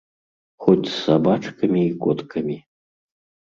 [0.65, 2.61] Хоць з сабачкамі і коткамі.